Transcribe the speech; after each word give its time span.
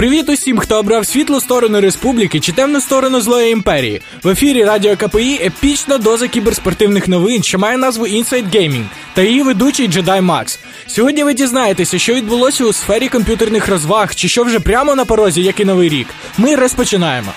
Привіт 0.00 0.28
усім, 0.28 0.58
хто 0.58 0.78
обрав 0.78 1.06
світлу 1.06 1.40
сторону 1.40 1.80
республіки 1.80 2.40
чи 2.40 2.52
темну 2.52 2.80
сторону 2.80 3.20
злої 3.20 3.52
імперії. 3.52 4.00
В 4.22 4.28
ефірі 4.28 4.64
Радіо 4.64 4.96
КПІ 4.96 5.40
епічна 5.44 5.98
доза 5.98 6.28
кіберспортивних 6.28 7.08
новин, 7.08 7.42
що 7.42 7.58
має 7.58 7.76
назву 7.76 8.06
Inside 8.06 8.56
Gaming, 8.56 8.84
та 9.14 9.22
її 9.22 9.42
ведучий 9.42 9.88
Джедай 9.88 10.20
Макс. 10.20 10.58
Сьогодні 10.86 11.24
ви 11.24 11.34
дізнаєтеся, 11.34 11.98
що 11.98 12.14
відбулося 12.14 12.64
у 12.64 12.72
сфері 12.72 13.08
комп'ютерних 13.08 13.68
розваг, 13.68 14.14
чи 14.14 14.28
що 14.28 14.44
вже 14.44 14.60
прямо 14.60 14.94
на 14.94 15.04
порозі, 15.04 15.42
як 15.42 15.60
і 15.60 15.64
новий 15.64 15.88
рік. 15.88 16.06
Ми 16.38 16.56
розпочинаємо. 16.56 17.32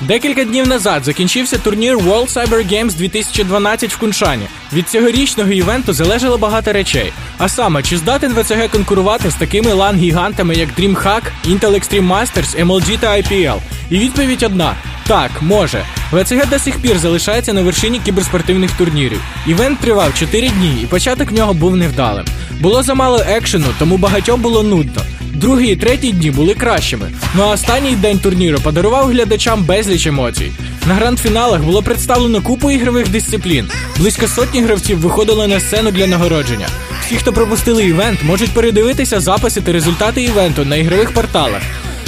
Декілька 0.00 0.44
днів 0.44 0.68
назад 0.68 1.04
закінчився 1.04 1.58
турнір 1.58 1.98
World 1.98 2.32
Cyber 2.32 2.72
Games 2.72 2.94
2012 2.96 3.92
в 3.92 3.98
Куншані. 3.98 4.46
Від 4.72 4.88
цьогорічного 4.88 5.50
івенту 5.50 5.92
залежало 5.92 6.38
багато 6.38 6.72
речей. 6.72 7.12
А 7.38 7.48
саме, 7.48 7.82
чи 7.82 7.96
здатен 7.96 8.32
ВЦГ 8.32 8.70
конкурувати 8.70 9.30
з 9.30 9.34
такими 9.34 9.72
лан-гігантами, 9.72 10.52
як 10.58 10.68
DreamHack, 10.78 11.22
Intel 11.48 11.74
Extreme 11.74 12.08
Masters, 12.08 12.66
MLG 12.66 12.98
та 12.98 13.12
IPL? 13.12 13.56
І 13.90 13.98
відповідь 13.98 14.42
одна: 14.42 14.74
так, 15.06 15.30
може. 15.42 15.84
ВЦГ 16.12 16.50
до 16.50 16.58
сих 16.58 16.82
пір 16.82 16.98
залишається 16.98 17.52
на 17.52 17.62
вершині 17.62 18.00
кіберспортивних 18.04 18.70
турнірів. 18.70 19.20
Івент 19.46 19.80
тривав 19.80 20.14
4 20.14 20.48
дні, 20.48 20.80
і 20.82 20.86
початок 20.86 21.32
нього 21.32 21.54
був 21.54 21.76
невдалим. 21.76 22.24
Було 22.60 22.82
замало 22.82 23.24
екшену, 23.28 23.66
тому 23.78 23.96
багатьом 23.96 24.40
було 24.40 24.62
нудно. 24.62 25.02
Другий 25.40 25.72
і 25.72 25.76
третій 25.76 26.12
дні 26.12 26.30
були 26.30 26.54
кращими. 26.54 27.10
Ну 27.34 27.42
а 27.42 27.46
останній 27.46 27.96
день 27.96 28.18
турніру 28.18 28.58
подарував 28.58 29.06
глядачам 29.06 29.64
безліч 29.64 30.06
емоцій. 30.06 30.52
На 30.86 30.94
гранд-фіналах 30.94 31.62
було 31.62 31.82
представлено 31.82 32.42
купу 32.42 32.70
ігрових 32.70 33.08
дисциплін. 33.08 33.68
Близько 33.98 34.28
сотні 34.28 34.62
гравців 34.62 34.98
виходили 34.98 35.46
на 35.46 35.60
сцену 35.60 35.90
для 35.90 36.06
нагородження. 36.06 36.66
Всі, 37.06 37.16
хто 37.16 37.32
пропустили 37.32 37.84
івент, 37.84 38.22
можуть 38.22 38.50
передивитися 38.50 39.20
записи 39.20 39.60
та 39.60 39.72
результати 39.72 40.22
івенту 40.22 40.64
на 40.64 40.76
ігрових 40.76 41.10
порталах. 41.14 41.62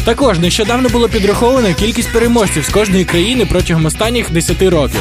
Також 0.05 0.39
нещодавно 0.39 0.89
було 0.89 1.09
підраховано 1.09 1.75
кількість 1.75 2.13
переможців 2.13 2.65
з 2.65 2.69
кожної 2.69 3.05
країни 3.05 3.47
протягом 3.51 3.87
останніх 3.87 4.31
10 4.31 4.63
років. 4.63 5.01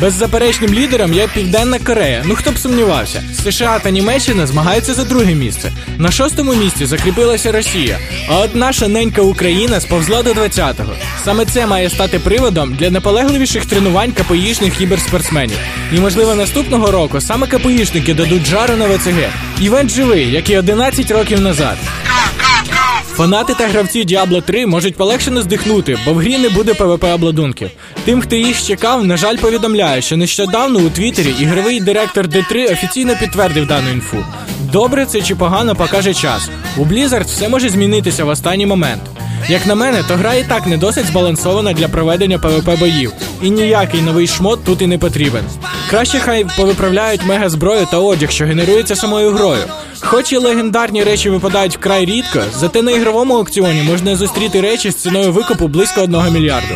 Беззаперечним 0.00 0.74
лідером 0.74 1.14
є 1.14 1.28
Південна 1.34 1.78
Корея. 1.78 2.22
Ну 2.26 2.34
хто 2.34 2.50
б 2.50 2.58
сумнівався? 2.58 3.22
США 3.42 3.78
та 3.78 3.90
Німеччина 3.90 4.46
змагаються 4.46 4.94
за 4.94 5.04
друге 5.04 5.34
місце. 5.34 5.72
На 5.98 6.10
шостому 6.10 6.54
місці 6.54 6.86
закріпилася 6.86 7.52
Росія. 7.52 7.98
А 8.28 8.38
от 8.38 8.54
наша 8.54 8.88
ненька 8.88 9.22
Україна 9.22 9.80
сповзла 9.80 10.22
до 10.22 10.32
20-го. 10.32 10.92
Саме 11.24 11.44
це 11.44 11.66
має 11.66 11.90
стати 11.90 12.18
приводом 12.18 12.74
для 12.74 12.90
наполегливіших 12.90 13.66
тренувань 13.66 14.12
КПІшних 14.12 14.76
кіберспортсменів. 14.76 15.58
І 15.92 16.00
можливо 16.00 16.34
наступного 16.34 16.90
року 16.90 17.20
саме 17.20 17.46
КПІшники 17.46 18.14
дадуть 18.14 18.46
жару 18.46 18.76
на 18.76 18.86
ВЦГ. 18.86 19.18
Івент 19.60 19.90
живий, 19.90 20.30
як 20.30 20.50
і 20.50 20.58
11 20.58 21.10
років 21.10 21.40
назад. 21.40 21.76
Фанати 23.14 23.54
та 23.54 23.68
гравці 23.68 24.04
Diablo 24.04 24.42
3 24.42 24.66
можуть 24.66 24.96
полегшено 24.96 25.42
здихнути, 25.42 25.98
бо 26.04 26.12
в 26.12 26.16
грі 26.16 26.38
не 26.38 26.48
буде 26.48 26.74
ПВП 26.74 27.04
обладунків. 27.04 27.70
Тим, 28.04 28.20
хто 28.20 28.36
їх 28.36 28.62
чекав, 28.62 29.04
на 29.04 29.16
жаль, 29.16 29.36
повідомляє, 29.36 30.02
що 30.02 30.16
нещодавно 30.16 30.78
у 30.78 30.90
Твіттері 30.90 31.34
ігровий 31.40 31.80
директор 31.80 32.26
D3 32.26 32.72
офіційно 32.72 33.16
підтвердив 33.20 33.66
дану 33.66 33.90
інфу. 33.90 34.24
Добре 34.72 35.06
це 35.06 35.20
чи 35.22 35.34
погано 35.34 35.74
покаже 35.74 36.14
час. 36.14 36.50
У 36.76 36.84
Blizzard 36.84 37.24
все 37.24 37.48
може 37.48 37.68
змінитися 37.68 38.24
в 38.24 38.28
останній 38.28 38.66
момент. 38.66 39.02
Як 39.48 39.66
на 39.66 39.74
мене, 39.74 40.02
то 40.08 40.14
гра 40.14 40.34
і 40.34 40.44
так 40.44 40.66
не 40.66 40.76
досить 40.76 41.06
збалансована 41.06 41.72
для 41.72 41.88
проведення 41.88 42.38
ПВП 42.38 42.78
боїв, 42.78 43.12
і 43.42 43.50
ніякий 43.50 44.02
новий 44.02 44.26
шмот 44.26 44.64
тут 44.64 44.82
і 44.82 44.86
не 44.86 44.98
потрібен. 44.98 45.44
Краще 45.92 46.18
хай 46.18 46.46
повиправляють 46.56 47.24
мега 47.26 47.48
зброю 47.48 47.86
та 47.90 47.98
одяг, 47.98 48.30
що 48.30 48.44
генерується 48.44 48.96
самою 48.96 49.30
грою. 49.30 49.62
Хоч 50.00 50.32
і 50.32 50.36
легендарні 50.36 51.04
речі 51.04 51.30
випадають 51.30 51.76
вкрай 51.76 52.04
рідко, 52.04 52.42
зате 52.58 52.82
на 52.82 52.90
ігровому 52.90 53.34
аукціоні 53.34 53.82
можна 53.82 54.16
зустріти 54.16 54.60
речі 54.60 54.90
з 54.90 54.94
ціною 54.94 55.32
викупу 55.32 55.68
близько 55.68 56.02
1 56.02 56.32
мільярду. 56.32 56.74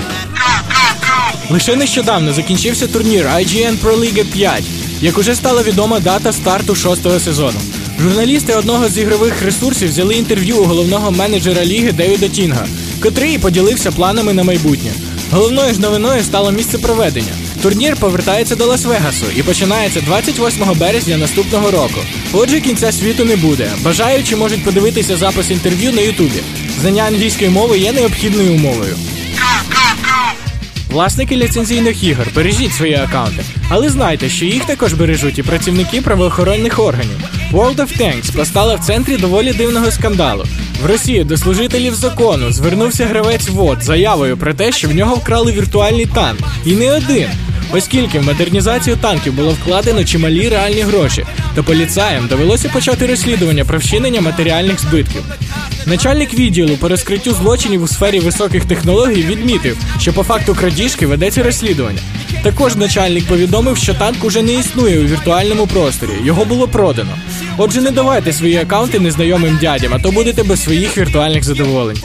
Лише 1.50 1.76
нещодавно 1.76 2.32
закінчився 2.32 2.86
турнір 2.86 3.26
IGN 3.26 3.78
Pro 3.78 4.00
League 4.00 4.24
5, 4.24 4.62
як 5.00 5.18
уже 5.18 5.34
стала 5.34 5.62
відома 5.62 6.00
дата 6.00 6.32
старту 6.32 6.74
шостого 6.74 7.20
сезону. 7.20 7.58
Журналісти 8.00 8.54
одного 8.54 8.88
з 8.88 8.98
ігрових 8.98 9.42
ресурсів 9.42 9.88
взяли 9.88 10.14
інтерв'ю 10.14 10.56
у 10.56 10.64
головного 10.64 11.10
менеджера 11.10 11.64
ліги 11.64 11.92
Девіда 11.92 12.28
Тінга, 12.28 12.66
котрий 13.02 13.38
поділився 13.38 13.92
планами 13.92 14.32
на 14.32 14.44
майбутнє. 14.44 14.90
Головною 15.30 15.74
ж 15.74 15.80
новиною 15.80 16.22
стало 16.22 16.50
місце 16.50 16.78
проведення. 16.78 17.32
Турнір 17.62 17.96
повертається 17.96 18.56
до 18.56 18.66
Лас-Вегасу 18.66 19.30
і 19.36 19.42
починається 19.42 20.00
28 20.00 20.78
березня 20.78 21.16
наступного 21.16 21.70
року. 21.70 22.00
Отже, 22.32 22.60
кінця 22.60 22.92
світу 22.92 23.24
не 23.24 23.36
буде. 23.36 23.70
Бажаючі 23.82 24.36
можуть 24.36 24.64
подивитися 24.64 25.16
запис 25.16 25.50
інтерв'ю 25.50 25.92
на 25.92 26.00
Ютубі. 26.00 26.42
Знання 26.80 27.02
англійської 27.04 27.50
мови 27.50 27.78
є 27.78 27.92
необхідною 27.92 28.54
умовою. 28.54 28.96
Власники 30.90 31.36
ліцензійних 31.36 32.04
ігор, 32.04 32.26
бережіть 32.34 32.72
свої 32.72 32.94
аккаунти, 32.94 33.42
але 33.68 33.88
знайте, 33.88 34.28
що 34.28 34.44
їх 34.44 34.64
також 34.64 34.92
бережуть 34.92 35.38
і 35.38 35.42
працівники 35.42 36.00
правоохоронних 36.00 36.78
органів. 36.78 37.18
World 37.52 37.76
of 37.76 38.00
Tanks 38.00 38.36
постала 38.36 38.74
в 38.74 38.80
центрі 38.80 39.16
доволі 39.16 39.52
дивного 39.52 39.90
скандалу. 39.90 40.44
В 40.82 40.86
Росії 40.86 41.24
до 41.24 41.36
служителів 41.36 41.94
закону 41.94 42.52
звернувся 42.52 43.06
гравець 43.06 43.48
ВОД 43.48 43.82
заявою 43.82 44.36
про 44.36 44.54
те, 44.54 44.72
що 44.72 44.88
в 44.88 44.94
нього 44.94 45.14
вкрали 45.14 45.52
віртуальний 45.52 46.06
танк, 46.06 46.40
і 46.64 46.72
не 46.72 46.92
один. 46.92 47.28
Оскільки 47.72 48.18
в 48.18 48.24
модернізацію 48.24 48.96
танків 48.96 49.32
було 49.32 49.50
вкладено 49.50 50.04
чималі 50.04 50.48
реальні 50.48 50.80
гроші, 50.80 51.24
то 51.54 51.64
поліцаям 51.64 52.26
довелося 52.26 52.68
почати 52.68 53.06
розслідування 53.06 53.64
про 53.64 53.78
вчинення 53.78 54.20
матеріальних 54.20 54.80
збитків. 54.80 55.22
Начальник 55.86 56.34
відділу 56.34 56.76
по 56.76 56.88
розкриттю 56.88 57.32
злочинів 57.32 57.82
у 57.82 57.88
сфері 57.88 58.20
високих 58.20 58.64
технологій 58.64 59.22
відмітив, 59.22 59.76
що 60.00 60.12
по 60.12 60.22
факту 60.22 60.54
крадіжки 60.54 61.06
ведеться 61.06 61.42
розслідування. 61.42 61.98
Також 62.42 62.76
начальник 62.76 63.26
повідомив, 63.26 63.76
що 63.76 63.94
танк 63.94 64.24
уже 64.24 64.42
не 64.42 64.52
існує 64.52 65.00
у 65.00 65.02
віртуальному 65.02 65.66
просторі, 65.66 66.10
його 66.24 66.44
було 66.44 66.68
продано. 66.68 67.10
Отже, 67.56 67.80
не 67.80 67.90
давайте 67.90 68.32
свої 68.32 68.56
аккаунти 68.56 69.00
незнайомим 69.00 69.58
дядям, 69.60 69.94
а 69.94 69.98
то 69.98 70.10
будете 70.10 70.42
без 70.42 70.62
своїх 70.62 70.98
віртуальних 70.98 71.44
задоволень. 71.44 71.98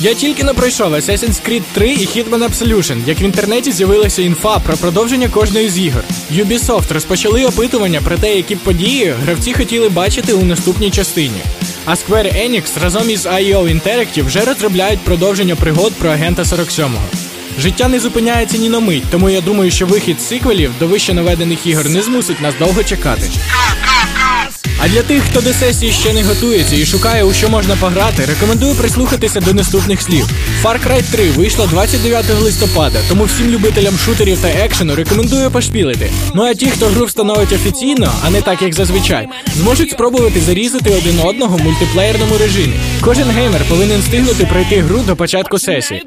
Я 0.00 0.14
тільки 0.14 0.44
не 0.44 0.54
пройшов 0.54 0.94
Assassin's 0.94 1.48
Creed 1.48 1.62
3 1.72 1.90
і 1.90 2.06
Hitman 2.06 2.48
Absolution, 2.48 2.96
як 3.06 3.20
в 3.20 3.22
інтернеті 3.22 3.72
з'явилася 3.72 4.22
інфа 4.22 4.58
про 4.58 4.76
продовження 4.76 5.28
кожної 5.28 5.68
з 5.68 5.78
ігор. 5.78 6.04
Ubisoft 6.32 6.92
розпочали 6.92 7.44
опитування 7.44 8.00
про 8.00 8.16
те, 8.16 8.36
які 8.36 8.56
події 8.56 9.14
гравці 9.22 9.52
хотіли 9.52 9.88
бачити 9.88 10.32
у 10.32 10.44
наступній 10.44 10.90
частині. 10.90 11.40
А 11.84 11.90
Square 11.90 12.48
Enix 12.48 12.82
разом 12.82 13.10
із 13.10 13.26
IO 13.26 13.80
Interactive 13.80 14.26
вже 14.26 14.40
розробляють 14.40 15.00
продовження 15.00 15.56
пригод 15.56 15.92
про 15.92 16.10
агента 16.10 16.42
47-го. 16.42 17.08
Життя 17.58 17.88
не 17.88 18.00
зупиняється 18.00 18.58
ні 18.58 18.68
на 18.68 18.80
мить, 18.80 19.04
тому 19.10 19.30
я 19.30 19.40
думаю, 19.40 19.70
що 19.70 19.86
вихід 19.86 20.20
сиквелів 20.20 20.70
до 20.80 20.86
вище 20.86 21.14
наведених 21.14 21.66
ігор 21.66 21.88
не 21.88 22.02
змусить 22.02 22.40
нас 22.40 22.54
довго 22.58 22.84
чекати. 22.84 23.30
А 24.84 24.88
для 24.88 25.02
тих, 25.02 25.22
хто 25.30 25.40
до 25.40 25.52
сесії 25.52 25.92
ще 25.92 26.12
не 26.12 26.22
готується 26.22 26.76
і 26.76 26.86
шукає, 26.86 27.24
у 27.24 27.32
що 27.32 27.48
можна 27.48 27.76
пограти, 27.76 28.24
рекомендую 28.24 28.74
прислухатися 28.74 29.40
до 29.40 29.52
наступних 29.52 30.02
слів. 30.02 30.26
Far 30.62 30.86
Cry 30.86 31.02
3 31.12 31.30
вийшла 31.30 31.66
29 31.66 32.40
листопада, 32.40 32.98
тому 33.08 33.24
всім 33.24 33.50
любителям 33.50 33.98
шутерів 33.98 34.38
та 34.42 34.48
екшену 34.48 34.94
рекомендую 34.94 35.50
пошпілити. 35.50 36.10
Ну 36.34 36.42
а 36.42 36.54
ті, 36.54 36.66
хто 36.66 36.86
гру 36.86 37.04
встановить 37.04 37.52
офіційно, 37.52 38.12
а 38.24 38.30
не 38.30 38.42
так 38.42 38.62
як 38.62 38.74
зазвичай, 38.74 39.28
зможуть 39.54 39.90
спробувати 39.90 40.40
зарізати 40.40 40.90
один 40.90 41.20
одного 41.24 41.56
в 41.56 41.62
мультиплеєрному 41.62 42.38
режимі. 42.38 42.74
Кожен 43.00 43.30
геймер 43.30 43.64
повинен 43.68 44.00
встигнути 44.00 44.46
пройти 44.46 44.80
гру 44.80 44.98
до 44.98 45.16
початку 45.16 45.58
сесії. 45.58 46.02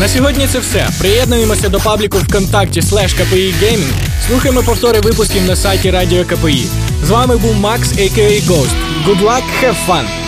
На 0.00 0.08
сьогодні 0.08 0.46
це 0.46 0.58
все. 0.58 0.88
Приєднуємося 0.98 1.68
до 1.68 1.80
пабліку 1.80 2.18
ВКонтакті 2.18 2.82
слеш 2.82 3.14
КПІ 3.14 3.54
Геймінг. 3.60 3.92
Слухаємо 4.26 4.62
повтори 4.62 5.00
випусків 5.00 5.42
на 5.46 5.56
сайті 5.56 5.90
Радіо 5.90 6.24
КПІ. 6.24 6.66
З 7.04 7.10
вами 7.10 7.36
був 7.36 7.54
Макс, 7.54 7.92
a.k.a. 7.92 8.40
Ghost. 8.42 8.74
Good 9.06 9.22
luck, 9.22 9.42
have 9.62 9.76
fun! 9.88 10.25